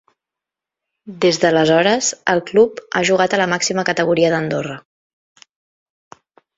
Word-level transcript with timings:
Des 1.25 1.39
d'aleshores, 1.43 2.09
el 2.35 2.43
club 2.49 2.83
ha 3.01 3.05
jugat 3.13 3.37
a 3.37 3.41
la 3.45 3.49
màxima 3.55 3.87
categoria 3.93 4.35
d'Andorra. 4.35 4.83